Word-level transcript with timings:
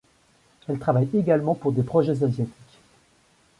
Elle 0.67 0.79
travaille 0.79 1.09
également 1.13 1.53
pour 1.53 1.71
des 1.73 1.83
projets 1.83 2.13
asiatiques. 2.23 2.71